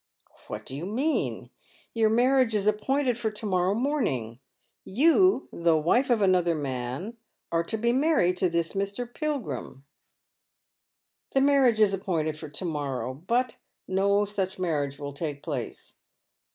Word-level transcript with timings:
•j 0.25 0.25
i? 0.31 0.33
x" 0.39 0.49
What 0.49 0.65
do 0.65 0.75
you 0.75 0.87
mean? 0.87 1.51
Your 1.93 2.09
marriage 2.09 2.55
is 2.55 2.65
appointed 2.65 3.17
tor 3.17 3.29
to 3.29 3.45
morrow 3.45 3.75
morning. 3.75 4.39
You, 4.83 5.47
the 5.53 5.77
wife 5.77 6.09
of 6.09 6.23
another 6.23 6.55
man, 6.55 7.17
are 7.51 7.63
to 7.65 7.77
br 7.77 7.89
manned 7.93 8.35
to 8.37 8.49
this 8.49 8.73
Mr. 8.73 9.05
Pilgrim."" 9.05 9.85
The 11.35 11.41
marriage 11.41 11.79
is 11.79 11.93
appointed 11.93 12.39
for 12.39 12.49
to 12.49 12.65
morrow, 12.65 13.13
but 13.13 13.57
no 13.87 14.25
such 14.25 14.57
marriage 14.57 14.97
will 14.97 15.13
take 15.13 15.43
place." 15.43 15.97